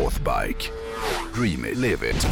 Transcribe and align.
Northbike. 0.00 0.70
Dream 1.34 1.64
it, 1.64 1.78
live 1.78 2.10
it. 2.10 2.26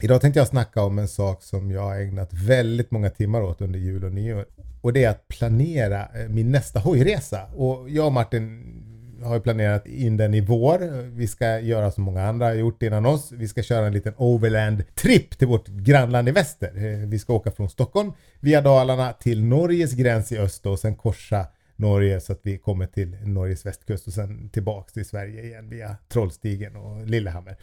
Idag 0.00 0.20
tänkte 0.20 0.40
jag 0.40 0.48
snacka 0.48 0.82
om 0.82 0.98
en 0.98 1.08
sak 1.08 1.42
som 1.42 1.70
jag 1.70 1.82
har 1.82 1.96
ägnat 2.00 2.32
väldigt 2.32 2.90
många 2.90 3.10
timmar 3.10 3.42
åt 3.42 3.60
under 3.60 3.78
jul 3.78 4.04
och 4.04 4.12
nyår. 4.12 4.46
Och 4.80 4.92
det 4.92 5.04
är 5.04 5.10
att 5.10 5.28
planera 5.28 6.00
eh, 6.00 6.28
min 6.28 6.50
nästa 6.50 6.80
hojresa. 6.80 7.40
Och 7.56 7.90
jag 7.90 8.06
och 8.06 8.12
Martin 8.12 8.74
har 9.22 9.34
ju 9.34 9.40
planerat 9.40 9.86
in 9.86 10.16
den 10.16 10.34
i 10.34 10.40
vår. 10.40 11.02
Vi 11.16 11.26
ska 11.26 11.58
göra 11.58 11.90
som 11.90 12.04
många 12.04 12.28
andra 12.28 12.46
har 12.46 12.54
gjort 12.54 12.82
innan 12.82 13.06
oss. 13.06 13.32
Vi 13.32 13.48
ska 13.48 13.62
köra 13.62 13.86
en 13.86 13.92
liten 13.92 14.14
overland-tripp 14.16 15.38
till 15.38 15.48
vårt 15.48 15.68
grannland 15.68 16.28
i 16.28 16.32
väster. 16.32 16.72
Eh, 16.76 17.08
vi 17.08 17.18
ska 17.18 17.32
åka 17.32 17.50
från 17.50 17.68
Stockholm 17.68 18.12
via 18.40 18.60
Dalarna 18.60 19.12
till 19.12 19.44
Norges 19.44 19.92
gräns 19.92 20.32
i 20.32 20.38
öster 20.38 20.70
och 20.70 20.78
sen 20.78 20.96
korsa 20.96 21.46
Norge 21.78 22.20
så 22.20 22.32
att 22.32 22.40
vi 22.42 22.58
kommer 22.58 22.86
till 22.86 23.16
Norges 23.24 23.66
västkust 23.66 24.06
och 24.06 24.12
sen 24.12 24.48
tillbaks 24.48 24.92
till 24.92 25.04
Sverige 25.04 25.42
igen 25.42 25.68
via 25.70 25.96
Trollstigen 26.08 26.76
och 26.76 27.06
Lillehammer. 27.06 27.56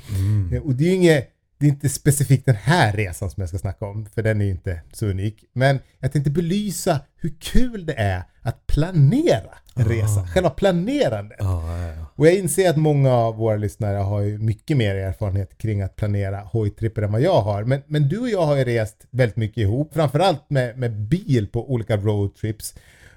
Eh, 0.54 0.62
Och 0.62 0.76
det 0.76 0.84
är 0.84 0.88
ju 0.90 0.96
inget 0.96 1.32
det 1.58 1.66
är 1.66 1.70
inte 1.70 1.90
specifikt 1.90 2.46
den 2.46 2.56
här 2.56 2.94
resan 2.94 3.30
som 3.30 3.42
jag 3.42 3.50
ska 3.50 3.58
snacka 3.58 3.86
om, 3.86 4.06
för 4.06 4.24
den 4.24 4.42
är 4.42 4.46
ju 4.46 4.52
inte 4.52 4.82
så 4.94 5.06
unik. 5.06 5.44
Men 5.54 5.80
jag 6.00 6.12
tänkte 6.12 6.32
belysa 6.32 7.00
hur 7.16 7.34
kul 7.40 7.86
det 7.86 7.94
är 7.94 8.24
att 8.42 8.68
planera 8.68 9.58
en 9.76 9.86
resa. 9.86 10.28
Själva 10.28 10.50
planerandet. 10.50 11.38
Ja, 11.40 11.78
ja. 11.88 12.06
Och 12.16 12.28
jag 12.28 12.36
inser 12.36 12.70
att 12.70 12.78
många 12.78 13.14
av 13.14 13.36
våra 13.36 13.56
lyssnare 13.58 13.98
har 13.98 14.22
ju 14.22 14.38
mycket 14.38 14.78
mer 14.78 14.96
erfarenhet 14.96 15.58
kring 15.58 15.82
att 15.82 15.96
planera 15.96 16.38
hojtripper 16.40 17.02
än 17.02 17.12
vad 17.12 17.22
jag 17.22 17.42
har. 17.42 17.64
Men, 17.64 17.82
men 17.88 18.10
du 18.10 18.18
och 18.20 18.30
jag 18.30 18.46
har 18.46 18.56
ju 18.56 18.64
rest 18.64 19.08
väldigt 19.12 19.38
mycket 19.38 19.58
ihop, 19.58 19.94
framförallt 19.94 20.50
med, 20.50 20.78
med 20.78 20.92
bil 21.02 21.48
på 21.48 21.72
olika 21.72 21.98
roadtrips. 21.98 22.74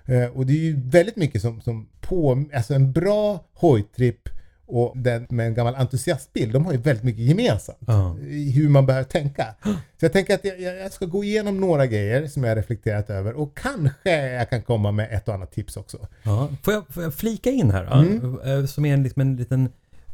Eh, 0.08 0.24
och 0.24 0.46
det 0.46 0.52
är 0.52 0.64
ju 0.64 0.80
väldigt 0.84 1.16
mycket 1.16 1.42
som, 1.42 1.60
som 1.60 1.88
på, 2.00 2.44
alltså 2.54 2.74
en 2.74 2.92
bra 2.92 3.44
hojtripp 3.54 4.28
och 4.70 4.98
den 4.98 5.26
med 5.30 5.46
en 5.46 5.54
gammal 5.54 5.74
entusiastbil, 5.74 6.52
de 6.52 6.64
har 6.64 6.72
ju 6.72 6.78
väldigt 6.78 7.04
mycket 7.04 7.22
gemensamt. 7.22 7.78
Ja. 7.86 8.16
I 8.20 8.50
hur 8.50 8.68
man 8.68 8.86
behöver 8.86 9.04
tänka. 9.04 9.54
Så 9.64 10.04
jag 10.04 10.12
tänker 10.12 10.34
att 10.34 10.44
jag, 10.44 10.60
jag 10.60 10.92
ska 10.92 11.06
gå 11.06 11.24
igenom 11.24 11.60
några 11.60 11.86
grejer 11.86 12.26
som 12.26 12.44
jag 12.44 12.58
reflekterat 12.58 13.10
över 13.10 13.32
och 13.32 13.56
kanske 13.58 14.26
jag 14.26 14.50
kan 14.50 14.62
komma 14.62 14.92
med 14.92 15.08
ett 15.12 15.28
och 15.28 15.34
annat 15.34 15.52
tips 15.52 15.76
också. 15.76 16.08
Ja, 16.22 16.48
får, 16.62 16.74
jag, 16.74 16.88
får 16.88 17.02
jag 17.02 17.14
flika 17.14 17.50
in 17.50 17.70
här? 17.70 18.00
Mm. 18.00 18.38
eh, 18.44 18.64
Som 18.66 18.84
är 18.84 18.94
en, 18.94 19.02
liksom 19.02 19.22
en 19.22 19.36
liten 19.36 19.68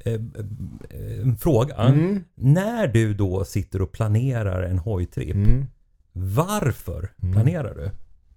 eh, 0.04 0.12
eh, 0.12 0.20
en 1.22 1.36
fråga. 1.36 1.74
Mm. 1.74 2.24
När 2.34 2.86
du 2.86 3.14
då 3.14 3.44
sitter 3.44 3.82
och 3.82 3.92
planerar 3.92 4.62
en 4.62 4.78
hojtripp, 4.78 5.34
Mm. 5.34 5.66
varför 6.12 7.12
planerar 7.32 7.74
du? 7.74 7.90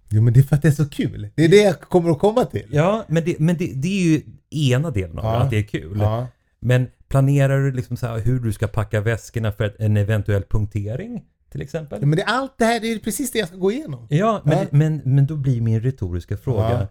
Jo 0.08 0.22
men 0.22 0.32
det 0.32 0.40
är 0.40 0.44
för 0.44 0.56
att 0.56 0.62
det 0.62 0.68
är 0.68 0.72
så 0.72 0.88
kul. 0.88 1.28
Det 1.34 1.44
är 1.44 1.48
det 1.48 1.56
jag 1.62 1.80
kommer 1.80 2.10
att 2.10 2.18
komma 2.18 2.44
till. 2.44 2.66
Ja, 2.70 3.04
men 3.08 3.24
det, 3.24 3.38
men 3.38 3.56
det, 3.56 3.72
det 3.74 3.88
är 3.88 4.02
ju 4.02 4.22
ena 4.50 4.90
delen 4.90 5.18
av 5.18 5.24
Ja. 5.24 5.30
det, 5.38 5.44
att 5.44 5.50
det 5.50 5.58
är 5.58 5.62
kul. 5.62 5.98
Ja. 6.00 6.26
Men 6.60 6.86
planerar 7.08 7.60
du 7.60 7.72
liksom 7.72 7.96
så 7.96 8.06
här 8.06 8.18
hur 8.18 8.40
du 8.40 8.52
ska 8.52 8.66
packa 8.66 9.00
väskorna 9.00 9.52
för 9.52 9.76
en 9.78 9.96
eventuell 9.96 10.42
punktering? 10.42 11.24
Till 11.52 11.62
exempel? 11.62 11.98
Ja, 12.02 12.06
men 12.06 12.16
det, 12.18 12.24
allt 12.24 12.52
det 12.58 12.64
här, 12.64 12.80
det 12.80 12.92
är 12.92 12.98
precis 12.98 13.32
det 13.32 13.38
jag 13.38 13.48
ska 13.48 13.56
gå 13.56 13.72
igenom. 13.72 14.06
Ja, 14.10 14.42
men, 14.44 14.58
Ja. 14.58 14.64
Men, 14.70 15.00
men 15.04 15.26
då 15.26 15.36
blir 15.36 15.60
min 15.60 15.80
retoriska 15.80 16.36
fråga 16.36 16.70
Ja. 16.70 16.86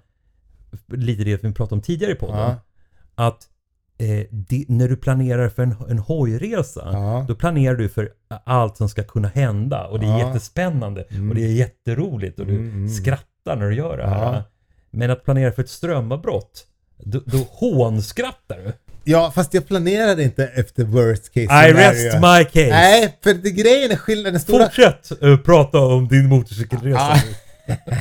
lite 0.98 1.24
det 1.24 1.44
vi 1.44 1.54
pratade 1.54 1.76
om 1.76 1.82
tidigare 1.82 2.12
i 2.12 2.16
podden. 2.16 2.38
Ja. 2.40 2.56
Att 3.16 3.48
eh, 4.00 4.26
det, 4.32 4.66
när 4.68 4.88
du 4.90 4.96
planerar 4.96 5.50
för 5.50 5.64
en, 5.64 5.76
en 5.90 6.00
hojresa, 6.00 6.90
Ja. 6.94 7.26
då 7.28 7.36
planerar 7.36 7.76
du 7.76 7.90
för 7.90 8.10
allt 8.46 8.78
som 8.78 8.90
ska 8.90 9.04
kunna 9.04 9.28
hända 9.28 9.88
och 9.88 10.00
det 10.00 10.06
är 10.06 10.20
Ja. 10.20 10.28
jättespännande 10.28 11.02
och 11.30 11.36
det 11.36 11.44
är 11.44 11.52
jätteroligt 11.52 12.40
och 12.40 12.46
du 12.46 12.56
Mm, 12.56 12.70
mm. 12.74 12.90
skrattar 12.90 13.56
när 13.56 13.70
du 13.70 13.76
gör 13.76 13.98
det 13.98 14.08
här. 14.08 14.34
Ja. 14.34 14.44
Men 14.92 15.12
att 15.12 15.24
planera 15.24 15.52
för 15.52 15.64
ett 15.64 15.70
strömavbrott, 15.70 16.64
då, 16.98 17.22
då 17.26 17.38
hånskrattar 17.38 18.58
du. 18.58 18.74
Ja, 19.04 19.32
fast 19.36 19.54
jag 19.54 19.68
planerade 19.68 20.24
inte 20.24 20.48
efter 20.48 20.84
worst 20.84 21.34
case 21.34 21.40
I 21.44 21.48
scenario. 21.48 21.74
rest 21.76 22.16
my 22.16 22.44
case. 22.64 22.70
Nej, 22.70 23.18
för 23.24 23.34
det, 23.34 23.52
grejen 23.52 23.92
är 23.92 23.96
skillnaden, 23.96 24.34
den 24.34 24.42
stora... 24.42 24.64
Fortsätt 24.66 25.12
uh, 25.24 25.38
prata 25.38 25.80
om 25.80 26.08
din 26.08 26.26
motorcykelresa. 26.30 27.14
Ja. 27.68 27.76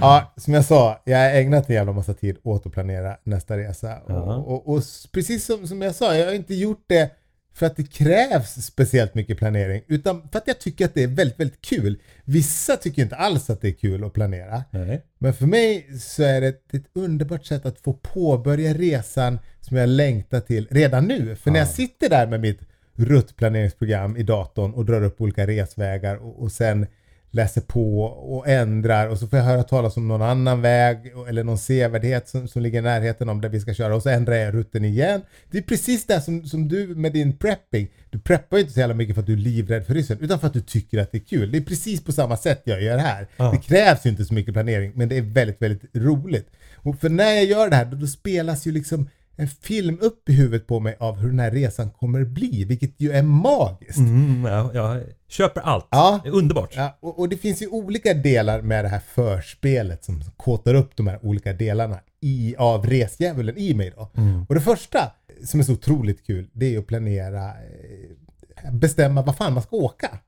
Ja, 0.00 0.32
som 0.36 0.54
jag 0.54 0.64
sa, 0.64 1.02
jag 1.04 1.18
har 1.18 1.24
ägnat 1.30 1.68
en 1.70 1.74
jävla 1.76 1.92
massa 1.92 2.14
tid 2.14 2.36
åt 2.42 2.66
att 2.66 2.72
planera 2.72 3.16
nästa 3.24 3.56
resa. 3.58 3.98
Ja. 4.08 4.14
Och, 4.36 4.52
och, 4.52 4.68
och 4.68 4.78
s- 4.78 5.08
precis 5.12 5.44
som, 5.44 5.66
som 5.66 5.82
jag 5.82 5.94
sa, 5.94 6.16
jag 6.16 6.26
har 6.26 6.34
inte 6.34 6.54
gjort 6.54 6.84
det 6.86 7.10
för 7.54 7.66
att 7.66 7.76
det 7.76 7.92
krävs 7.92 8.52
speciellt 8.54 9.14
mycket 9.14 9.38
planering, 9.38 9.82
utan 9.86 10.28
för 10.32 10.38
att 10.38 10.46
jag 10.46 10.58
tycker 10.60 10.84
att 10.84 10.94
det 10.94 11.02
är 11.02 11.06
väldigt, 11.08 11.40
väldigt 11.40 11.60
kul. 11.60 11.98
Vissa 12.24 12.76
tycker 12.76 13.02
inte 13.02 13.16
alls 13.16 13.50
att 13.50 13.60
det 13.60 13.68
är 13.68 13.72
kul 13.72 14.04
att 14.04 14.12
planera. 14.12 14.64
Nej. 14.70 15.02
Men 15.18 15.34
för 15.34 15.46
mig 15.46 15.86
så 16.00 16.22
är 16.22 16.40
det 16.40 16.48
ett, 16.48 16.84
underbart 16.94 17.44
sätt 17.46 17.66
att 17.66 17.80
få 17.80 17.92
påbörja 17.92 18.74
resan 18.74 19.38
som 19.60 19.76
jag 19.76 19.88
längtar 19.88 20.40
till 20.40 20.68
redan 20.70 21.04
nu. 21.04 21.36
För 21.36 21.50
när 21.50 21.58
jag 21.58 21.68
sitter 21.68 22.08
där 22.08 22.26
med 22.26 22.40
mitt 22.40 22.60
ruttplaneringsprogram 22.96 24.16
i 24.16 24.22
datorn 24.22 24.74
och 24.74 24.84
drar 24.84 25.02
upp 25.02 25.20
olika 25.20 25.46
resvägar 25.46 26.16
och, 26.16 26.42
och 26.42 26.52
sen 26.52 26.86
läser 27.34 27.60
på 27.60 28.02
och 28.04 28.48
ändrar 28.48 29.08
och 29.08 29.18
så 29.18 29.26
får 29.26 29.38
jag 29.38 29.46
höra 29.46 29.62
talas 29.62 29.96
om 29.96 30.08
någon 30.08 30.22
annan 30.22 30.62
väg 30.62 31.12
eller 31.28 31.44
någon 31.44 31.58
sevärdhet 31.58 32.28
som, 32.28 32.48
som 32.48 32.62
ligger 32.62 32.78
i 32.78 32.82
närheten 32.82 33.28
om 33.28 33.40
där 33.40 33.48
vi 33.48 33.60
ska 33.60 33.74
köra 33.74 33.96
och 33.96 34.02
så 34.02 34.08
ändrar 34.08 34.34
jag 34.34 34.54
rutten 34.54 34.84
igen. 34.84 35.22
Det 35.50 35.58
är 35.58 35.62
precis 35.62 36.06
det 36.06 36.20
som, 36.20 36.46
som 36.46 36.68
du 36.68 36.86
med 36.86 37.12
din 37.12 37.36
prepping. 37.36 37.88
Du 38.10 38.18
preppar 38.18 38.56
ju 38.56 38.60
inte 38.60 38.72
så 38.72 38.80
jävla 38.80 38.94
mycket 38.94 39.14
för 39.14 39.22
att 39.22 39.26
du 39.26 39.32
är 39.32 39.36
livrädd 39.36 39.86
för 39.86 39.94
ryssen 39.94 40.18
utan 40.20 40.40
för 40.40 40.46
att 40.46 40.52
du 40.52 40.60
tycker 40.60 40.98
att 40.98 41.12
det 41.12 41.18
är 41.18 41.24
kul. 41.24 41.52
Det 41.52 41.58
är 41.58 41.62
precis 41.62 42.04
på 42.04 42.12
samma 42.12 42.36
sätt 42.36 42.62
jag 42.64 42.82
gör 42.82 42.98
här. 42.98 43.26
Ja. 43.36 43.50
Det 43.50 43.58
krävs 43.58 44.06
ju 44.06 44.10
inte 44.10 44.24
så 44.24 44.34
mycket 44.34 44.54
planering 44.54 44.92
men 44.94 45.08
det 45.08 45.18
är 45.18 45.22
väldigt, 45.22 45.62
väldigt 45.62 45.96
roligt. 45.96 46.50
Och 46.74 47.00
för 47.00 47.08
när 47.08 47.32
jag 47.32 47.44
gör 47.44 47.70
det 47.70 47.76
här 47.76 47.84
då, 47.84 47.96
då 47.96 48.06
spelas 48.06 48.66
ju 48.66 48.72
liksom 48.72 49.08
en 49.36 49.48
film 49.48 49.98
upp 50.00 50.28
i 50.28 50.32
huvudet 50.32 50.66
på 50.66 50.80
mig 50.80 50.96
av 51.00 51.18
hur 51.18 51.28
den 51.28 51.38
här 51.38 51.50
resan 51.50 51.90
kommer 51.90 52.24
bli, 52.24 52.64
vilket 52.64 53.00
ju 53.00 53.12
är 53.12 53.22
magiskt. 53.22 53.98
Mm, 53.98 54.44
ja, 54.44 54.70
jag 54.74 55.02
köper 55.28 55.60
allt. 55.60 55.86
Ja. 55.90 56.20
Det 56.22 56.28
är 56.28 56.34
underbart. 56.34 56.72
Ja, 56.76 56.98
och, 57.00 57.18
och 57.18 57.28
det 57.28 57.36
finns 57.36 57.62
ju 57.62 57.68
olika 57.68 58.14
delar 58.14 58.62
med 58.62 58.84
det 58.84 58.88
här 58.88 59.02
förspelet 59.14 60.04
som 60.04 60.22
kåtar 60.36 60.74
upp 60.74 60.96
de 60.96 61.06
här 61.06 61.24
olika 61.24 61.52
delarna 61.52 62.00
i, 62.20 62.54
av 62.58 62.86
resdjävulen 62.86 63.56
i 63.58 63.74
mig 63.74 63.92
då. 63.96 64.10
Och 64.48 64.54
det 64.54 64.60
första 64.60 65.12
som 65.44 65.60
är 65.60 65.64
så 65.64 65.72
otroligt 65.72 66.26
kul, 66.26 66.48
det 66.52 66.74
är 66.74 66.78
att 66.78 66.86
planera, 66.86 67.48
eh, 67.48 68.72
bestämma 68.72 69.22
vad 69.22 69.36
fan 69.36 69.52
man 69.52 69.62
ska 69.62 69.76
åka. 69.76 70.18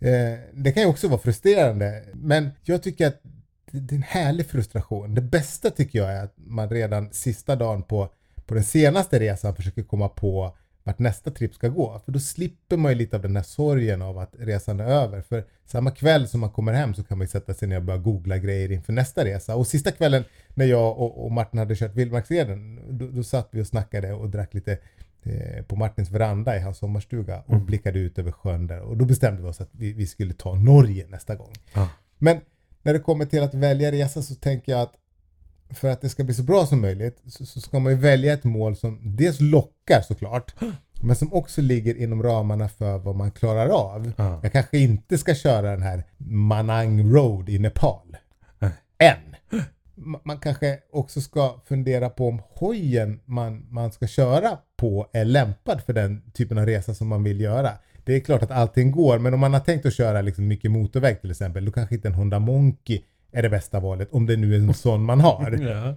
Eh, 0.00 0.38
det 0.52 0.72
kan 0.72 0.82
ju 0.82 0.88
också 0.88 1.08
vara 1.08 1.20
frustrerande, 1.20 2.04
men 2.14 2.50
jag 2.62 2.82
tycker 2.82 3.06
att 3.06 3.22
det 3.80 3.94
är 3.94 3.96
en 3.96 4.02
härlig 4.02 4.46
frustration. 4.46 5.14
Det 5.14 5.20
bästa 5.20 5.70
tycker 5.70 5.98
jag 5.98 6.12
är 6.12 6.24
att 6.24 6.34
man 6.36 6.68
redan 6.70 7.12
sista 7.12 7.56
dagen 7.56 7.82
på, 7.82 8.08
på 8.46 8.54
den 8.54 8.64
senaste 8.64 9.18
resan 9.18 9.56
försöker 9.56 9.82
komma 9.82 10.08
på 10.08 10.56
vart 10.84 10.98
nästa 10.98 11.30
tripp 11.30 11.54
ska 11.54 11.68
gå. 11.68 12.00
För 12.04 12.12
då 12.12 12.18
slipper 12.18 12.76
man 12.76 12.92
ju 12.92 12.98
lite 12.98 13.16
av 13.16 13.22
den 13.22 13.36
här 13.36 13.42
sorgen 13.42 14.02
av 14.02 14.18
att 14.18 14.34
resan 14.38 14.80
är 14.80 14.84
över. 14.84 15.22
För 15.22 15.44
samma 15.66 15.90
kväll 15.90 16.28
som 16.28 16.40
man 16.40 16.50
kommer 16.50 16.72
hem 16.72 16.94
så 16.94 17.04
kan 17.04 17.18
man 17.18 17.24
ju 17.24 17.28
sätta 17.28 17.54
sig 17.54 17.68
ner 17.68 17.76
och 17.76 17.82
börja 17.82 17.98
googla 17.98 18.38
grejer 18.38 18.72
inför 18.72 18.92
nästa 18.92 19.24
resa. 19.24 19.56
Och 19.56 19.66
sista 19.66 19.90
kvällen 19.90 20.24
när 20.54 20.64
jag 20.64 20.98
och, 20.98 21.24
och 21.24 21.32
Martin 21.32 21.58
hade 21.58 21.76
kört 21.76 21.94
Vildmarksleden, 21.94 22.80
då, 22.98 23.08
då 23.08 23.24
satt 23.24 23.48
vi 23.50 23.62
och 23.62 23.66
snackade 23.66 24.12
och 24.12 24.30
drack 24.30 24.54
lite 24.54 24.78
eh, 25.22 25.64
på 25.64 25.76
Martins 25.76 26.10
veranda 26.10 26.56
i 26.56 26.60
hans 26.60 26.78
sommarstuga 26.78 27.42
och 27.46 27.60
blickade 27.60 27.98
ut 27.98 28.18
över 28.18 28.32
sjön 28.32 28.66
där. 28.66 28.80
Och 28.80 28.96
då 28.96 29.04
bestämde 29.04 29.42
vi 29.42 29.48
oss 29.48 29.60
att 29.60 29.70
vi, 29.72 29.92
vi 29.92 30.06
skulle 30.06 30.34
ta 30.34 30.54
Norge 30.54 31.06
nästa 31.08 31.34
gång. 31.34 31.52
Ja. 31.74 31.88
Men 32.18 32.40
när 32.82 32.92
det 32.92 32.98
kommer 32.98 33.24
till 33.24 33.42
att 33.42 33.54
välja 33.54 33.92
resa 33.92 34.22
så 34.22 34.34
tänker 34.34 34.72
jag 34.72 34.80
att 34.80 34.92
för 35.70 35.88
att 35.88 36.00
det 36.00 36.08
ska 36.08 36.24
bli 36.24 36.34
så 36.34 36.42
bra 36.42 36.66
som 36.66 36.80
möjligt 36.80 37.22
så, 37.26 37.46
så 37.46 37.60
ska 37.60 37.78
man 37.78 37.92
ju 37.92 37.98
välja 37.98 38.32
ett 38.32 38.44
mål 38.44 38.76
som 38.76 39.16
dels 39.16 39.40
lockar 39.40 40.00
såklart 40.00 40.54
men 41.02 41.16
som 41.16 41.32
också 41.32 41.60
ligger 41.60 41.94
inom 41.94 42.22
ramarna 42.22 42.68
för 42.68 42.98
vad 42.98 43.16
man 43.16 43.30
klarar 43.30 43.68
av. 43.68 44.12
Ja. 44.16 44.40
Jag 44.42 44.52
kanske 44.52 44.78
inte 44.78 45.18
ska 45.18 45.34
köra 45.34 45.70
den 45.70 45.82
här 45.82 46.04
Manang 46.18 47.12
Road 47.14 47.48
i 47.48 47.58
Nepal. 47.58 48.16
Nej. 48.58 48.70
Än. 48.98 49.36
Ma- 49.96 50.20
Man 50.24 50.38
kanske 50.38 50.78
också 50.92 51.20
ska 51.20 51.60
fundera 51.66 52.10
på 52.10 52.28
om 52.28 52.42
hojen 52.50 53.20
man, 53.24 53.66
man 53.70 53.92
ska 53.92 54.06
köra 54.06 54.58
på 54.76 55.08
är 55.12 55.24
lämpad 55.24 55.82
för 55.82 55.92
den 55.92 56.30
typen 56.32 56.58
av 56.58 56.66
resa 56.66 56.94
som 56.94 57.08
man 57.08 57.22
vill 57.24 57.40
göra. 57.40 57.70
Det 58.04 58.16
är 58.16 58.20
klart 58.20 58.42
att 58.42 58.50
allting 58.50 58.90
går, 58.90 59.18
men 59.18 59.34
om 59.34 59.40
man 59.40 59.52
har 59.52 59.60
tänkt 59.60 59.86
att 59.86 59.94
köra 59.94 60.20
liksom 60.20 60.48
mycket 60.48 60.70
motorväg 60.70 61.20
till 61.20 61.30
exempel, 61.30 61.64
då 61.64 61.72
kanske 61.72 61.94
inte 61.94 62.08
en 62.08 62.14
Honda 62.14 62.38
Monkey 62.38 63.02
är 63.32 63.42
det 63.42 63.50
bästa 63.50 63.80
valet, 63.80 64.08
om 64.12 64.26
det 64.26 64.36
nu 64.36 64.54
är 64.54 64.58
en 64.58 64.74
sån 64.84 65.04
man 65.04 65.20
har. 65.20 65.58
Ja. 65.62 65.96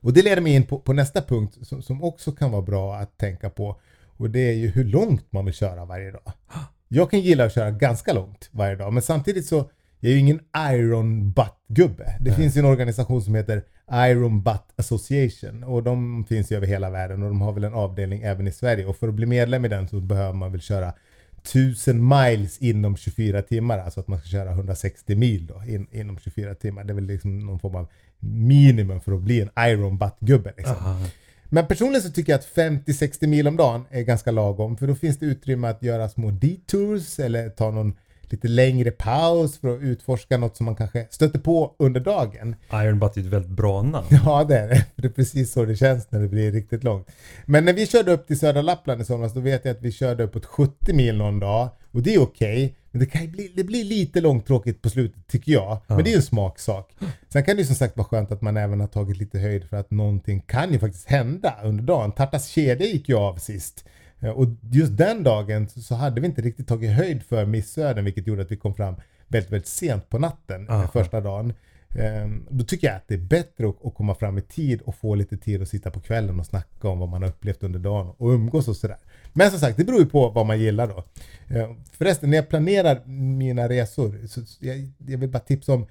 Och 0.00 0.12
det 0.12 0.22
leder 0.22 0.42
mig 0.42 0.54
in 0.54 0.66
på, 0.66 0.78
på 0.78 0.92
nästa 0.92 1.22
punkt 1.22 1.58
som, 1.62 1.82
som 1.82 2.02
också 2.02 2.32
kan 2.32 2.50
vara 2.50 2.62
bra 2.62 2.96
att 2.96 3.18
tänka 3.18 3.50
på. 3.50 3.80
Och 4.16 4.30
det 4.30 4.40
är 4.40 4.52
ju 4.52 4.68
hur 4.68 4.84
långt 4.84 5.32
man 5.32 5.44
vill 5.44 5.54
köra 5.54 5.84
varje 5.84 6.10
dag. 6.10 6.32
Jag 6.88 7.10
kan 7.10 7.20
gilla 7.20 7.44
att 7.44 7.54
köra 7.54 7.70
ganska 7.70 8.12
långt 8.12 8.48
varje 8.52 8.76
dag, 8.76 8.92
men 8.92 9.02
samtidigt 9.02 9.46
så 9.46 9.70
jag 10.00 10.10
är 10.10 10.14
ju 10.14 10.20
ingen 10.20 10.40
Iron 10.70 11.32
Butt-gubbe. 11.32 12.16
Det 12.20 12.32
finns 12.32 12.56
ju 12.56 12.58
en 12.58 12.64
organisation 12.64 13.22
som 13.22 13.34
heter 13.34 13.62
Iron 13.92 14.42
Butt 14.42 14.64
Association 14.76 15.64
och 15.64 15.82
de 15.82 16.24
finns 16.28 16.52
ju 16.52 16.56
över 16.56 16.66
hela 16.66 16.90
världen 16.90 17.22
och 17.22 17.28
de 17.28 17.40
har 17.40 17.52
väl 17.52 17.64
en 17.64 17.74
avdelning 17.74 18.22
även 18.22 18.48
i 18.48 18.52
Sverige 18.52 18.86
och 18.86 18.96
för 18.96 19.08
att 19.08 19.14
bli 19.14 19.26
medlem 19.26 19.64
i 19.64 19.68
den 19.68 19.88
så 19.88 20.00
behöver 20.00 20.32
man 20.32 20.52
väl 20.52 20.60
köra 20.60 20.92
1000 21.42 22.08
miles 22.08 22.58
inom 22.58 22.96
24 22.96 23.42
timmar. 23.42 23.78
Alltså 23.78 24.00
att 24.00 24.08
man 24.08 24.18
ska 24.18 24.28
köra 24.28 24.50
160 24.50 25.14
mil 25.14 25.46
då, 25.46 25.62
in, 25.68 25.86
inom 25.92 26.18
24 26.18 26.54
timmar. 26.54 26.84
Det 26.84 26.92
är 26.92 26.94
väl 26.94 27.04
liksom 27.04 27.38
någon 27.38 27.58
form 27.58 27.76
av 27.76 27.88
minimum 28.20 29.00
för 29.00 29.12
att 29.12 29.20
bli 29.20 29.40
en 29.40 29.50
Iron 29.70 29.98
Butt-gubbe. 29.98 30.52
Liksom. 30.56 31.06
Men 31.44 31.66
personligen 31.66 32.02
så 32.02 32.10
tycker 32.10 32.32
jag 32.32 32.38
att 32.38 32.56
50-60 32.56 33.26
mil 33.26 33.48
om 33.48 33.56
dagen 33.56 33.84
är 33.90 34.02
ganska 34.02 34.30
lagom. 34.30 34.76
För 34.76 34.86
då 34.86 34.94
finns 34.94 35.18
det 35.18 35.26
utrymme 35.26 35.68
att 35.68 35.82
göra 35.82 36.08
små 36.08 36.30
detours 36.30 37.18
eller 37.18 37.48
ta 37.48 37.70
någon 37.70 37.96
lite 38.32 38.48
längre 38.48 38.90
paus 38.90 39.58
för 39.58 39.76
att 39.76 39.82
utforska 39.82 40.38
något 40.38 40.56
som 40.56 40.66
man 40.66 40.76
kanske 40.76 41.06
stöter 41.10 41.38
på 41.38 41.74
under 41.78 42.00
dagen. 42.00 42.56
Iron 42.72 42.98
Butt 42.98 43.16
är 43.16 43.20
ett 43.20 43.26
väldigt 43.26 43.50
bra 43.50 43.82
namn. 43.82 44.06
Ja, 44.24 44.44
det 44.44 44.58
är 44.58 44.68
det. 44.68 44.86
Det 44.96 45.06
är 45.06 45.12
precis 45.12 45.52
så 45.52 45.64
det 45.64 45.76
känns 45.76 46.10
när 46.10 46.20
det 46.20 46.28
blir 46.28 46.52
riktigt 46.52 46.84
långt. 46.84 47.08
Men 47.46 47.64
när 47.64 47.72
vi 47.72 47.86
körde 47.86 48.12
upp 48.12 48.26
till 48.26 48.38
södra 48.38 48.62
Lappland 48.62 49.02
i 49.02 49.04
somras, 49.04 49.34
då 49.34 49.40
vet 49.40 49.64
jag 49.64 49.76
att 49.76 49.82
vi 49.82 49.92
körde 49.92 50.24
uppåt 50.24 50.46
70 50.46 50.92
mil 50.92 51.16
någon 51.16 51.40
dag. 51.40 51.68
Och 51.92 52.02
det 52.02 52.14
är 52.14 52.22
okej. 52.22 52.76
men 52.90 53.00
det, 53.00 53.06
kan 53.06 53.30
bli, 53.30 53.52
det 53.56 53.64
blir 53.64 53.84
lite 53.84 54.20
långtråkigt 54.20 54.82
på 54.82 54.90
slutet 54.90 55.26
tycker 55.26 55.52
jag. 55.52 55.78
Men 55.86 56.04
det 56.04 56.10
är 56.10 56.12
ju 56.12 56.16
en 56.16 56.22
smaksak. 56.22 56.96
Sen 57.28 57.44
kan 57.44 57.56
det 57.56 57.62
ju 57.62 57.66
som 57.66 57.76
sagt 57.76 57.96
vara 57.96 58.08
skönt 58.08 58.32
att 58.32 58.42
man 58.42 58.56
även 58.56 58.80
har 58.80 58.86
tagit 58.86 59.16
lite 59.16 59.38
höjd 59.38 59.64
för 59.64 59.76
att 59.76 59.90
någonting 59.90 60.40
kan 60.40 60.72
ju 60.72 60.78
faktiskt 60.78 61.08
hända 61.08 61.54
under 61.64 61.84
dagen. 61.84 62.12
Tartas 62.12 62.48
kedja 62.48 62.86
gick 62.86 63.08
ju 63.08 63.16
av 63.16 63.36
sist. 63.36 63.84
Eh, 64.20 64.30
Och 64.30 64.46
just 64.70 64.96
den 64.96 65.22
dagen 65.22 65.68
så 65.68 65.94
hade 65.94 66.20
vi 66.20 66.26
inte 66.26 66.42
riktigt 66.42 66.68
tagit 66.68 66.90
höjd 66.90 67.22
för 67.22 67.46
missöden 67.46 68.04
vilket 68.04 68.26
gjorde 68.26 68.42
att 68.42 68.50
vi 68.52 68.56
kom 68.56 68.74
fram 68.74 68.94
väldigt, 69.28 69.52
väldigt 69.52 69.68
sent 69.68 70.08
på 70.10 70.18
natten 70.18 70.68
eh, 70.68 70.74
Aha. 70.74 70.88
första 70.88 71.20
dagen. 71.20 71.52
Ehm, 71.98 72.46
Då 72.50 72.64
tycker 72.64 72.86
jag 72.86 72.96
att 72.96 73.08
det 73.08 73.14
är 73.14 73.18
bättre 73.18 73.68
att, 73.68 73.94
komma 73.94 74.14
fram 74.14 74.38
i 74.38 74.42
tid 74.42 74.80
och 74.82 74.94
få 74.94 75.14
lite 75.14 75.36
tid 75.36 75.62
att 75.62 75.68
sitta 75.68 75.90
på 75.90 76.00
kvällen 76.00 76.40
och 76.40 76.46
snacka 76.46 76.88
om 76.88 76.98
vad 76.98 77.08
man 77.08 77.22
har 77.22 77.28
upplevt 77.28 77.62
under 77.62 77.78
dagen 77.78 78.14
och 78.18 78.28
umgås 78.28 78.68
och 78.68 78.76
sådär. 78.76 78.96
Men 79.32 79.50
som 79.50 79.60
sagt, 79.60 79.76
det 79.76 79.84
beror 79.84 80.00
ju 80.00 80.06
på 80.06 80.28
vad 80.30 80.46
man 80.46 80.60
gillar 80.60 80.86
då. 80.88 81.04
Ehm, 81.56 81.74
Förresten, 81.92 82.30
när 82.30 82.36
jag 82.36 82.48
planerar 82.48 83.04
mina 83.06 83.68
resor, 83.68 84.26
så 84.26 84.40
jag, 84.60 84.90
jag 85.06 85.18
vill 85.18 85.28
bara 85.30 85.38
tipsa 85.38 85.72
om 85.74 85.86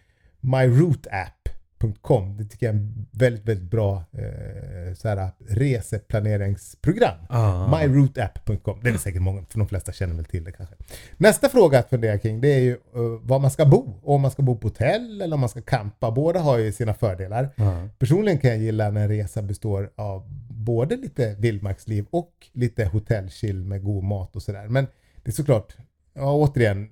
myroutapp.com. 1.83 2.37
Det 2.37 2.45
tycker 2.45 2.65
jag 2.65 2.75
är 2.75 2.79
en 2.79 3.07
väldigt, 3.11 3.45
väldigt 3.45 3.71
bra 3.71 4.03
eh, 4.11 4.93
så 4.93 5.07
här, 5.07 5.31
reseplaneringsprogram. 5.47 7.17
Ah. 7.29 7.77
Myroutapp.com. 7.77 8.79
Det 8.81 8.87
är 8.89 8.91
väl 8.91 8.99
säkert 8.99 9.21
många, 9.21 9.45
för 9.49 9.59
de 9.59 9.67
flesta 9.67 9.91
känner 9.91 10.15
väl 10.15 10.25
till 10.25 10.43
det 10.43 10.51
kanske. 10.51 10.75
Nästa 11.17 11.49
fråga 11.49 11.79
att 11.79 11.89
fundera 11.89 12.17
kring 12.17 12.41
det 12.41 12.53
är 12.53 12.59
ju 12.59 12.73
uh, 12.73 13.19
var 13.21 13.39
man 13.39 13.51
ska 13.51 13.65
bo. 13.65 13.99
Om 14.03 14.21
man 14.21 14.31
ska 14.31 14.41
bo 14.43 14.57
på 14.57 14.67
hotell 14.67 15.21
eller 15.21 15.33
om 15.33 15.39
man 15.39 15.49
ska 15.49 15.61
campa. 15.61 16.11
Båda 16.11 16.39
har 16.39 16.57
ju 16.57 16.71
sina 16.71 16.93
fördelar. 16.93 17.49
Ja. 17.55 17.87
Personligen 17.99 18.39
kan 18.39 18.49
jag 18.49 18.59
gilla 18.59 18.89
när 18.89 19.01
en 19.01 19.09
resa 19.09 19.41
består 19.41 19.89
av 19.95 20.23
både 20.49 20.95
lite 20.95 21.35
vildmarksliv 21.35 22.05
och 22.11 22.31
lite 22.53 22.85
hotellchill 22.85 23.63
med 23.63 23.83
god 23.83 24.03
mat 24.03 24.35
och 24.35 24.41
sådär. 24.41 24.67
Men 24.67 24.87
det 25.23 25.31
är 25.31 25.33
såklart, 25.33 25.77
ja, 26.13 26.33
återigen, 26.33 26.89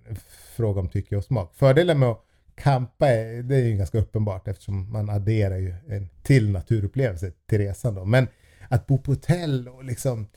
fråga 0.55 0.79
om 0.79 0.89
tycke 0.89 1.17
och 1.17 1.23
smak. 1.23 1.55
Fördelen 1.55 1.99
med 1.99 2.09
att 2.09 2.26
campa 2.57 3.07
är, 3.07 3.43
det 3.43 3.55
är 3.55 3.65
ju 3.65 3.77
ganska 3.77 3.97
uppenbart 3.97 4.47
eftersom 4.47 4.91
man 4.91 5.09
adderar 5.09 5.57
ju 5.57 5.75
en 5.89 6.09
till 6.23 6.51
naturupplevelse 6.51 7.31
till 7.49 7.57
resan 7.57 7.95
då. 7.95 8.05
Men 8.05 8.27
att 8.69 8.87
bo 8.87 8.97
på 8.97 9.11
hotell 9.11 9.67
och 9.67 9.83
liksom 9.83 10.27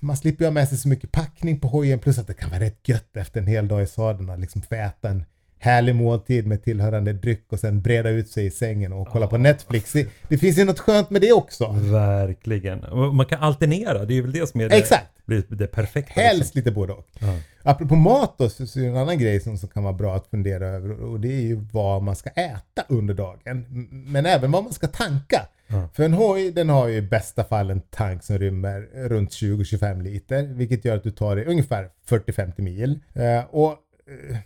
man 0.00 0.16
slipper 0.16 0.44
ju 0.44 0.46
ha 0.46 0.52
med 0.52 0.68
sig 0.68 0.78
så 0.78 0.88
mycket 0.88 1.12
packning 1.12 1.60
på 1.60 1.68
hojen 1.68 1.98
plus 1.98 2.18
att 2.18 2.26
det 2.26 2.34
kan 2.34 2.50
vara 2.50 2.60
rätt 2.60 2.88
gött 2.88 3.16
efter 3.16 3.40
en 3.40 3.46
hel 3.46 3.68
dag 3.68 3.82
i 3.82 3.86
sadeln 3.86 4.30
att 4.30 4.40
liksom 4.40 4.62
få 4.62 4.74
äta 4.74 5.08
en 5.08 5.24
härlig 5.58 5.94
måltid 5.94 6.46
med 6.46 6.64
tillhörande 6.64 7.12
dryck 7.12 7.44
och 7.48 7.60
sen 7.60 7.80
breda 7.80 8.10
ut 8.10 8.28
sig 8.28 8.46
i 8.46 8.50
sängen 8.50 8.92
och 8.92 9.08
kolla 9.08 9.26
på 9.26 9.38
Netflix. 9.38 9.92
Det, 10.28 10.38
finns 10.38 10.58
ju 10.58 10.64
något 10.64 10.78
skönt 10.78 11.10
med 11.10 11.20
det 11.20 11.32
också. 11.32 11.66
Verkligen. 11.72 12.84
Man 13.12 13.26
kan 13.26 13.40
alternera, 13.40 14.04
det 14.04 14.18
är 14.18 14.22
väl 14.22 14.32
det 14.32 14.46
som 14.46 14.60
är 14.60 14.68
det, 14.68 14.76
Exakt. 14.76 15.10
det 15.48 15.66
perfekta. 15.66 16.20
Helst 16.20 16.40
liksom. 16.40 16.58
lite 16.58 16.70
både 16.70 16.92
och. 16.92 17.06
Ja. 17.18 17.34
Apropå 17.62 17.96
mat 17.96 18.34
då, 18.38 18.48
så, 18.48 18.62
är 18.62 18.82
det 18.82 18.88
en 18.88 18.96
annan 18.96 19.18
grej 19.18 19.40
som, 19.40 19.58
som 19.58 19.68
kan 19.68 19.82
vara 19.82 19.92
bra 19.92 20.16
att 20.16 20.26
fundera 20.26 20.66
över 20.66 21.02
och 21.02 21.20
det 21.20 21.28
är 21.28 21.40
ju 21.40 21.66
vad 21.72 22.02
man 22.02 22.16
ska 22.16 22.30
äta 22.30 22.84
under 22.88 23.14
dagen. 23.14 23.64
Men 23.90 24.26
även 24.26 24.50
vad 24.50 24.64
man 24.64 24.72
ska 24.72 24.86
tanka. 24.86 25.46
Ja. 25.66 25.88
För 25.94 26.02
en 26.02 26.12
hoj 26.12 26.50
den 26.50 26.68
har 26.68 26.88
ju 26.88 26.96
i 26.96 27.02
bästa 27.02 27.44
fall 27.44 27.70
en 27.70 27.80
tank 27.80 28.24
som 28.24 28.38
rymmer 28.38 28.80
runt 29.08 29.30
20-25 29.30 30.02
liter 30.02 30.42
vilket 30.42 30.84
gör 30.84 30.96
att 30.96 31.02
du 31.02 31.10
tar 31.10 31.36
dig 31.36 31.44
ungefär 31.44 31.90
40-50 32.08 32.62
mil. 32.62 33.00
Eh, 33.14 33.44
och 33.50 33.76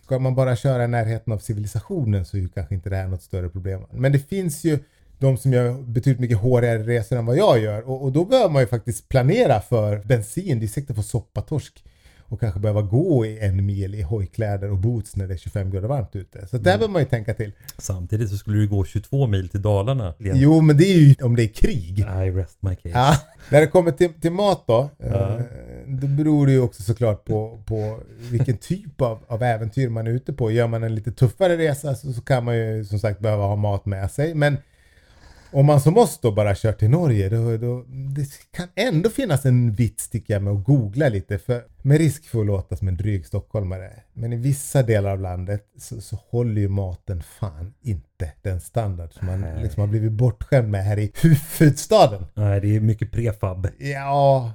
ska 0.05 0.19
man 0.19 0.35
bara 0.35 0.57
köra 0.57 0.85
i 0.85 0.89
närheten 0.89 1.33
av 1.33 1.39
civilisationen 1.39 2.25
så 2.25 2.37
är 2.37 2.41
ju 2.41 2.49
kanske 2.49 2.75
inte 2.75 2.91
det 2.91 2.97
här 2.97 3.09
något 3.09 3.23
större 3.23 3.49
problem. 3.49 3.83
Men 3.91 4.13
det 4.13 4.19
finns 4.19 4.65
ju 4.65 4.79
de 5.19 5.37
som 5.37 5.53
gör 5.53 5.83
betydligt 5.83 6.21
mycket 6.21 6.39
hårigare 6.39 6.83
resor 6.83 7.17
än 7.17 7.27
vad 7.27 7.37
jag 7.37 7.59
gör 7.61 7.89
och, 7.89 8.03
och 8.03 8.13
då 8.13 8.25
behöver 8.25 8.51
man 8.51 8.63
ju 8.63 8.67
faktiskt 8.67 9.09
planera 9.09 9.61
för 9.61 9.99
bensin. 10.05 10.61
Det 10.61 10.67
är 10.67 10.69
säkert 10.69 10.91
att 10.91 10.97
få 10.97 11.03
soppatorsk 11.03 11.85
och 12.33 12.41
kanske 12.41 12.61
behöva 12.61 12.83
gå 12.83 13.27
i 13.27 13.39
en 13.39 13.67
mil 13.67 13.95
i 13.95 14.03
hojkläder 14.03 14.71
och 14.71 14.79
boots 14.79 15.17
när 15.17 15.29
det 15.29 15.35
är 15.35 15.39
25 15.39 15.71
grader 15.71 15.89
varmt 15.89 16.17
ute. 16.17 16.47
Så 16.47 16.57
där 16.57 16.63
behöver 16.63 16.89
man 16.89 17.03
ju 17.03 17.09
tänka 17.09 17.35
till. 17.35 17.53
Samtidigt 17.79 18.31
så 18.31 18.37
skulle 18.37 18.59
du 18.59 18.69
gå 18.69 18.85
22 18.85 19.27
mil 19.27 19.49
till 19.49 19.63
Dalarna. 19.63 20.15
Jo, 20.19 20.61
men 20.61 20.77
det 20.77 20.85
är 20.85 20.99
ju 20.99 21.15
om 21.23 21.37
det 21.37 21.43
är 21.43 21.49
krig. 21.49 21.99
I 21.99 22.31
rest 22.31 22.59
my 22.61 22.75
case. 22.75 22.89
Ja, 22.89 23.17
när 23.51 23.61
det 23.61 23.67
kommer 23.67 23.91
till, 23.91 24.13
till 24.21 24.33
mat 24.33 24.65
då, 24.67 24.91
Ja. 24.99 25.41
Då 26.01 26.07
beror 26.07 26.47
det 26.47 26.53
ju 26.53 26.61
också 26.61 26.83
såklart 26.83 27.25
på, 27.25 27.63
på 27.67 28.01
vilken 28.31 28.57
typ 28.57 29.01
av, 29.01 29.19
av 29.27 29.43
äventyr 29.43 29.89
man 29.89 30.07
är 30.07 30.11
ute 30.11 30.33
på. 30.33 30.51
Gör 30.51 30.67
man 30.67 30.83
en 30.83 30.95
lite 30.95 31.13
tuffare 31.13 31.57
resa 31.57 31.95
så, 31.95 32.13
så 32.13 32.21
kan 32.21 32.45
man 32.45 32.57
ju 32.57 32.85
som 32.85 32.99
sagt 32.99 33.21
behöva 33.21 33.45
ha 33.45 33.57
mat 33.57 33.87
med 33.87 34.11
sig. 34.11 34.35
Men 34.35 34.57
om 35.53 35.67
man 35.67 35.81
som 35.81 35.99
oss 35.99 36.19
då 36.23 36.33
bara 36.33 36.55
kör 36.55 36.73
till 36.73 36.91
Norge, 36.91 37.29
då, 37.29 37.57
då, 37.57 37.85
det 37.89 38.27
kan 38.51 38.69
ändå 38.75 39.11
finnas 39.11 39.47
en 39.47 39.75
vits 39.75 40.09
tycker 40.09 40.35
jag 40.35 40.43
med 40.43 40.53
att 40.53 40.65
googla 40.65 41.09
lite. 41.09 41.39
För 41.39 41.65
med 41.83 41.99
risk 41.99 42.25
för 42.25 42.41
att 42.41 42.47
låta 42.47 42.77
som 42.77 42.89
en 42.89 42.97
dryg 42.97 43.27
stockholmare. 43.27 43.91
Men 44.13 44.33
i 44.33 44.37
vissa 44.37 44.83
delar 44.83 45.11
av 45.11 45.21
landet 45.21 45.67
så, 45.79 46.01
så 46.01 46.19
håller 46.29 46.61
ju 46.61 46.69
maten 46.69 47.23
fan 47.23 47.75
inte 47.83 48.33
den 48.43 48.61
standard 48.61 49.13
som 49.13 49.27
man 49.27 49.45
liksom 49.63 49.81
har 49.81 49.89
blivit 49.89 50.13
bortskämd 50.13 50.71
med 50.71 50.85
här 50.85 50.99
i 50.99 51.13
huvudstaden. 51.23 52.27
Nej, 52.35 52.61
det 52.61 52.77
är 52.77 52.81
mycket 52.81 53.13
prefab. 53.13 53.69
Ja, 53.79 54.53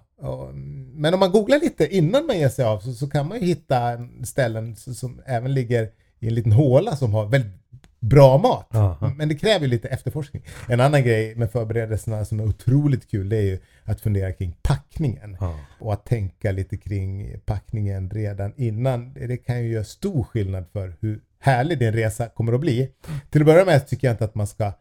men 0.93 1.13
om 1.13 1.19
man 1.19 1.31
googlar 1.31 1.59
lite 1.59 1.95
innan 1.95 2.25
man 2.25 2.37
ger 2.39 2.49
sig 2.49 2.65
av 2.65 2.79
så, 2.79 2.93
så 2.93 3.09
kan 3.09 3.27
man 3.27 3.39
ju 3.39 3.45
hitta 3.45 4.07
ställen 4.23 4.73
s- 4.73 4.99
som 4.99 5.21
även 5.25 5.53
ligger 5.53 5.89
i 6.19 6.27
en 6.27 6.35
liten 6.35 6.51
håla 6.51 6.95
som 6.95 7.13
har 7.13 7.25
väldigt 7.25 7.51
bra 7.99 8.37
mat. 8.37 8.75
Aha. 8.75 9.13
Men 9.17 9.29
det 9.29 9.35
kräver 9.35 9.59
ju 9.65 9.67
lite 9.67 9.87
efterforskning. 9.87 10.43
En 10.69 10.79
annan 10.79 11.03
grej 11.03 11.35
med 11.35 11.51
förberedelserna 11.51 12.25
som 12.25 12.39
är 12.39 12.43
otroligt 12.45 13.11
kul 13.11 13.29
det 13.29 13.37
är 13.37 13.41
ju 13.41 13.59
att 13.83 14.01
fundera 14.01 14.31
kring 14.31 14.55
packningen. 14.61 15.37
Ja. 15.39 15.59
Och 15.79 15.93
att 15.93 16.05
tänka 16.05 16.51
lite 16.51 16.77
kring 16.77 17.39
packningen 17.45 18.09
redan 18.09 18.53
innan. 18.57 19.13
Det 19.13 19.37
kan 19.37 19.63
ju 19.63 19.71
göra 19.71 19.83
stor 19.83 20.23
skillnad 20.23 20.65
för 20.73 20.95
hur 21.01 21.19
härlig 21.39 21.79
din 21.79 21.93
resa 21.93 22.27
kommer 22.29 22.53
att 22.53 22.61
bli. 22.61 22.91
Till 23.29 23.41
att 23.41 23.45
börja 23.47 23.65
med 23.65 23.87
tycker 23.87 24.07
jag 24.07 24.13
inte 24.13 24.25
att 24.25 24.35
man 24.35 24.47
ska 24.47 24.71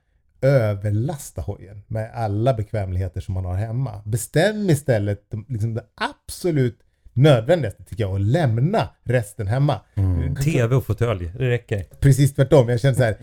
överlasta 0.40 1.40
hojen 1.42 1.82
med 1.86 2.10
alla 2.14 2.54
bekvämligheter 2.54 3.20
som 3.20 3.34
man 3.34 3.44
har 3.44 3.54
hemma. 3.56 4.02
Bestäm 4.04 4.70
istället 4.70 5.30
de- 5.30 5.44
liksom 5.48 5.74
det 5.74 5.84
absolut 5.94 6.78
nödvändigaste 7.12 7.84
tycker 7.84 8.04
jag 8.04 8.12
och 8.12 8.20
lämna 8.20 8.88
resten 9.04 9.46
hemma. 9.46 9.80
Mm. 9.94 10.34
TV 10.36 10.74
och 10.76 10.86
fåtölj, 10.86 11.30
det 11.38 11.50
räcker. 11.50 11.84
Precis 12.00 12.34
tvärtom. 12.34 12.68
Jag 12.68 12.80
känner 12.80 12.94
så 12.94 13.02
här. 13.02 13.16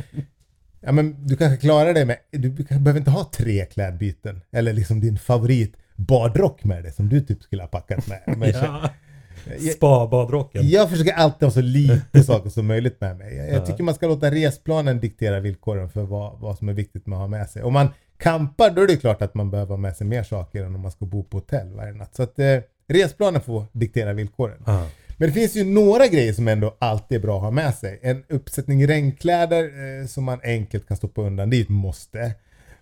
Ja, 0.81 0.91
men 0.91 1.27
du 1.27 1.37
kanske 1.37 1.57
klarar 1.57 1.93
dig 1.93 2.05
med, 2.05 2.17
du 2.31 2.49
behöver 2.49 2.97
inte 2.97 3.11
ha 3.11 3.29
tre 3.33 3.65
klädbyten. 3.65 4.41
Eller 4.51 4.73
liksom 4.73 4.99
din 4.99 5.17
favorit 5.17 5.75
badrock 5.95 6.63
med 6.63 6.83
dig 6.83 6.91
som 6.93 7.09
du 7.09 7.21
typ 7.21 7.43
skulle 7.43 7.63
ha 7.63 7.67
packat 7.67 8.07
med. 8.07 8.21
Men 8.37 8.49
Ja. 8.49 8.89
Spa-badrocken. 9.75 10.69
jag 10.69 10.89
försöker 10.89 11.13
alltid 11.13 11.43
ha 11.45 11.51
så 11.51 11.61
lite 11.61 12.23
saker 12.25 12.49
som 12.49 12.67
möjligt 12.67 13.01
med 13.01 13.17
mig. 13.17 13.35
Jag, 13.37 13.47
Ja. 13.47 13.51
jag 13.53 13.65
tycker 13.65 13.83
man 13.83 13.95
ska 13.95 14.07
låta 14.07 14.31
resplanen 14.31 14.99
diktera 14.99 15.39
villkoren 15.39 15.89
för 15.89 16.01
vad, 16.03 16.39
vad 16.39 16.57
som 16.57 16.69
är 16.69 16.73
viktigt 16.73 17.07
med 17.07 17.15
att 17.17 17.21
ha 17.21 17.27
med 17.27 17.49
sig. 17.49 17.63
Om 17.63 17.73
man 17.73 17.87
campar 18.17 18.69
då 18.69 18.81
är 18.81 18.87
det 18.87 18.95
klart 18.97 19.21
att 19.21 19.33
man 19.33 19.51
behöver 19.51 19.69
ha 19.69 19.77
med 19.77 19.95
sig 19.97 20.07
mer 20.07 20.23
saker 20.23 20.63
än 20.63 20.75
om 20.75 20.81
man 20.81 20.91
ska 20.91 21.05
bo 21.05 21.23
på 21.23 21.37
hotell 21.37 21.73
varje 21.75 21.93
natt. 21.93 22.15
Så 22.15 22.23
att 22.23 22.39
eh, 22.39 22.57
resplanen 22.87 23.41
får 23.41 23.65
diktera 23.71 24.13
villkoren. 24.13 24.63
Ja. 24.65 24.87
Men 25.17 25.27
det 25.29 25.33
finns 25.33 25.55
ju 25.55 25.63
några 25.63 26.07
grejer 26.07 26.33
som 26.33 26.47
ändå 26.47 26.75
alltid 26.79 27.15
är 27.17 27.21
bra 27.21 27.35
att 27.35 27.41
ha 27.43 27.51
med 27.51 27.75
sig. 27.75 27.99
En 28.01 28.23
uppsättning 28.29 28.87
regnkläder 28.87 29.63
eh, 30.01 30.07
som 30.07 30.23
man 30.23 30.39
enkelt 30.43 30.87
kan 30.87 30.97
stoppa 30.97 31.21
undan, 31.21 31.49
det 31.49 31.57
är 31.57 31.61
ett 31.61 31.69
måste. 31.69 32.31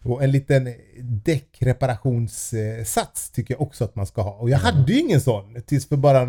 Och 0.03 0.23
en 0.23 0.31
liten 0.31 0.73
däckreparationssats 1.01 3.29
tycker 3.31 3.53
jag 3.53 3.61
också 3.61 3.83
att 3.83 3.95
man 3.95 4.05
ska 4.05 4.21
ha. 4.21 4.31
Och 4.31 4.49
jag 4.49 4.57
hade 4.57 4.93
ju 4.93 4.99
ingen 4.99 5.21
sån 5.21 5.61
tills 5.65 5.87
för 5.87 5.97
bara 5.97 6.21
eh, 6.21 6.27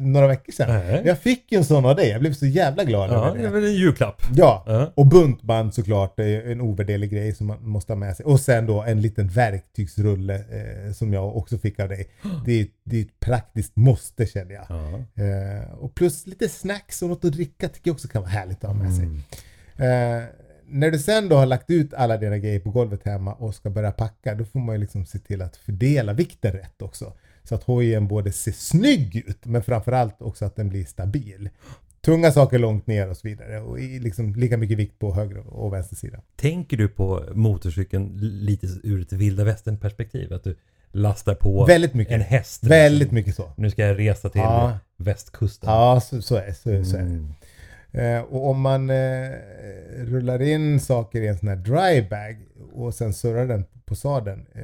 några 0.00 0.26
veckor 0.26 0.52
sedan. 0.52 0.80
Nej. 0.86 1.02
Jag 1.06 1.18
fick 1.18 1.52
en 1.52 1.64
sån 1.64 1.84
av 1.84 1.96
dig, 1.96 2.08
jag 2.08 2.20
blev 2.20 2.32
så 2.32 2.46
jävla 2.46 2.84
glad 2.84 3.10
ja, 3.10 3.14
över 3.14 3.32
det 3.38 3.38
är 3.38 3.42
det. 3.42 3.48
väl 3.60 3.64
en 3.64 3.74
julklapp. 3.74 4.22
Ja, 4.34 4.64
Ja. 4.66 4.92
och 4.94 5.06
buntband 5.06 5.74
såklart, 5.74 6.16
det 6.16 6.24
är 6.24 6.50
en 6.52 6.60
ovärderlig 6.60 7.10
grej 7.10 7.34
som 7.34 7.46
man 7.46 7.68
måste 7.68 7.92
ha 7.92 7.98
med 7.98 8.16
sig. 8.16 8.26
Och 8.26 8.40
sen 8.40 8.66
då 8.66 8.82
en 8.82 9.00
liten 9.00 9.28
verktygsrulle 9.28 10.34
eh, 10.34 10.92
som 10.92 11.12
jag 11.12 11.36
också 11.36 11.58
fick 11.58 11.80
av 11.80 11.88
dig. 11.88 12.06
Det 12.44 12.60
är, 12.60 12.66
det 12.84 12.96
är 12.96 13.00
ett 13.02 13.20
praktiskt 13.20 13.76
måste 13.76 14.26
känner 14.26 14.54
jag. 14.54 14.66
Ja. 14.68 14.88
Eh, 15.24 15.70
och 15.78 15.94
plus 15.94 16.26
lite 16.26 16.48
snacks 16.48 17.02
och 17.02 17.08
något 17.08 17.24
att 17.24 17.32
dricka 17.32 17.68
tycker 17.68 17.88
jag 17.90 17.94
också 17.94 18.08
kan 18.08 18.22
vara 18.22 18.30
härligt 18.30 18.64
att 18.64 18.70
ha 18.70 18.74
med 18.82 18.94
sig. 18.94 19.04
Mm. 19.04 19.22
När 20.68 20.90
du 20.90 20.98
sen 20.98 21.28
då 21.28 21.36
har 21.36 21.46
lagt 21.46 21.70
ut 21.70 21.94
alla 21.94 22.16
dina 22.16 22.38
grejer 22.38 22.60
på 22.60 22.70
golvet 22.70 23.00
hemma 23.04 23.32
och 23.34 23.54
ska 23.54 23.70
börja 23.70 23.92
packa, 23.92 24.34
då 24.34 24.44
får 24.44 24.60
man 24.60 24.74
ju 24.74 24.80
liksom 24.80 25.06
se 25.06 25.18
till 25.18 25.42
att 25.42 25.56
fördela 25.56 26.12
vikten 26.12 26.52
rätt 26.52 26.82
också. 26.82 27.12
så 27.44 27.54
att 27.54 27.62
hojen 27.62 28.08
både 28.08 28.32
ser 28.32 28.52
snygg 28.52 29.16
ut 29.16 29.44
men 29.44 29.62
framförallt 29.62 30.22
också 30.22 30.44
att 30.44 30.56
den 30.56 30.68
blir 30.68 30.84
stabil. 30.84 31.48
Tunga 32.00 32.32
saker 32.32 32.58
långt 32.58 32.86
ner 32.86 33.10
och 33.10 33.16
så 33.16 33.28
vidare 33.28 33.60
och 33.60 33.78
liksom 33.78 34.34
lika 34.34 34.56
mycket 34.56 34.78
vikt 34.78 34.98
på 34.98 35.14
höger 35.14 35.38
och 35.46 35.72
vänster 35.72 35.96
sida. 35.96 36.18
Tänker 36.36 36.76
du 36.76 36.88
på 36.88 37.24
motorcykeln 37.34 38.10
lite 38.20 38.66
ur 38.82 39.02
ett 39.02 39.12
vilda 39.12 39.44
västern 39.44 39.76
perspektiv? 39.78 40.32
Att 40.32 40.44
du 40.44 40.56
lastar 40.92 41.34
på 41.34 41.64
Väldigt 41.64 41.94
mycket. 41.94 42.14
en 42.14 42.20
häst? 42.20 42.62
liksom. 42.62 42.68
Väldigt 42.68 43.10
mycket 43.12 43.34
så. 43.36 43.52
Nu 43.56 43.70
ska 43.70 43.82
jag 43.86 43.98
resa 43.98 44.28
till 44.28 44.40
Ja. 44.40 44.78
västkusten. 44.96 45.70
Ja, 45.70 46.00
så, 46.00 46.22
så 46.22 46.36
är, 46.36 46.52
så, 46.52 46.62
så 46.62 46.70
är 46.70 47.00
det. 47.00 47.06
Mm. 47.06 47.28
Eh, 47.96 48.20
och 48.20 48.50
om 48.50 48.60
man 48.60 48.90
eh, 48.90 49.30
rullar 49.96 50.42
in 50.42 50.80
saker 50.80 51.20
i 51.20 51.28
en 51.28 51.38
sån 51.38 51.48
här 51.48 51.56
dry 51.56 52.08
bag 52.08 52.36
och 52.72 52.94
sen 52.94 53.12
surrar 53.12 53.46
den 53.46 53.64
på 53.84 53.94
sadeln 53.94 54.46
eh, 54.54 54.62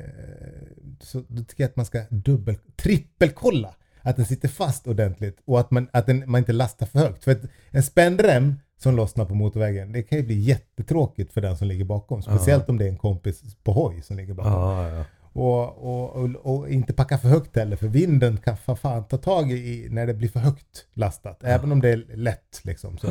så 1.01 1.23
då 1.29 1.45
tycker 1.45 1.63
jag 1.65 1.69
att 1.69 1.77
man 1.77 1.87
ska 1.87 2.03
dubbel, 2.11 2.57
trippelkolla 2.77 3.75
att 4.03 4.17
den 4.17 4.27
sitter 4.27 4.49
fast 4.49 4.87
ordentligt 4.87 5.39
och 5.45 5.61
att 5.61 5.71
man, 5.71 5.89
att 5.93 6.07
den, 6.07 6.25
man 6.27 6.39
inte 6.39 6.53
lastar 6.53 6.87
för 6.87 6.99
högt. 6.99 7.25
För 7.25 7.33
att 7.33 7.43
en 7.71 7.83
spännrem 7.83 8.55
som 8.79 8.97
lossnar 8.97 9.25
på 9.25 9.35
motorvägen, 9.35 9.93
det 9.93 10.03
kan 10.03 10.19
ju 10.19 10.25
bli 10.25 10.41
jättetråkigt 10.41 11.33
för 11.33 11.41
den 11.41 11.57
som 11.57 11.69
ligger 11.69 11.85
bakom. 11.85 12.23
Speciellt 12.23 12.69
om 12.69 12.79
det 12.79 12.85
är 12.85 12.89
en 12.89 12.99
kompis 12.99 13.57
på 13.65 13.73
hoj 13.73 14.03
som 14.03 14.17
ligger 14.17 14.35
bakom. 14.35 14.53
Ja, 14.53 14.89
ja. 14.89 15.05
Och, 15.33 15.79
och, 15.79 16.11
och, 16.17 16.31
och 16.57 16.71
inte 16.71 16.93
packa 16.93 17.19
för 17.19 17.29
högt 17.29 17.57
heller 17.57 17.77
för 17.77 17.89
vinden 17.89 18.37
kan 18.37 18.57
fa- 18.57 18.77
fan 18.77 19.05
ta 19.09 19.17
tag 19.19 19.53
i 19.53 19.87
när 19.91 20.07
det 20.07 20.15
blir 20.15 20.29
för 20.29 20.41
högt 20.41 20.87
lastat. 20.95 21.45
Även 21.45 21.73
om 21.73 21.81
det 21.81 21.89
är 21.89 22.05
lätt 22.17 22.61
liksom. 22.63 22.99
Så. 22.99 23.07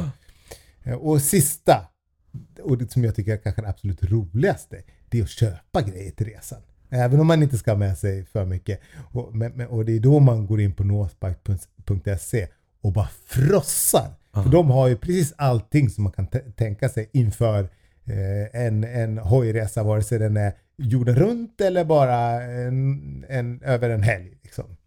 Eh, 0.84 0.94
Och 0.94 1.22
sista, 1.22 1.88
och 2.64 2.78
det 2.78 2.92
som 2.92 3.04
jag 3.04 3.16
tycker 3.16 3.34
är 3.34 3.38
kanske 3.38 3.62
det 3.62 3.70
absolut 3.70 4.04
roligaste, 4.04 4.84
det 5.10 5.20
är 5.20 5.24
att 5.24 5.30
köpa 5.30 5.82
grejer 5.82 6.12
till 6.12 6.26
resan. 6.28 6.60
Även 6.90 7.20
om 7.20 7.28
man 7.28 7.44
inte 7.44 7.58
ska 7.58 7.72
ha 7.72 7.78
med 7.78 7.98
sig 7.98 8.26
för 8.26 8.46
mycket. 8.46 8.80
Och, 9.14 9.36
men, 9.36 9.52
men, 9.52 9.68
och 9.68 9.86
det 9.86 9.96
är 9.96 10.00
då 10.00 10.20
man 10.20 10.46
går 10.46 10.62
in 10.62 10.74
på 10.74 10.84
northbike.se 10.84 12.48
och 12.82 12.92
bara 12.94 13.10
frossar. 13.26 14.10
För 14.34 14.50
de 14.50 14.70
har 14.70 14.88
ju 14.88 14.96
precis 14.98 15.34
allting 15.38 15.90
som 15.90 16.04
man 16.04 16.14
kan 16.14 16.28
tänka 16.56 16.90
sig 16.90 17.10
inför 17.14 17.60
eh, 18.06 18.62
en, 18.66 18.84
en 18.84 19.18
hojresa, 19.18 19.84
vare 19.84 20.04
sig 20.04 20.20
den 20.20 20.38
är 20.38 20.54
jorden 20.82 21.16
runt 21.16 21.62
eller 21.62 21.86
bara 21.86 22.44
en, 22.44 23.26
en, 23.30 23.62
över 23.64 23.90
en 23.90 24.04
helg. 24.04 24.38
Liksom. 24.44 24.78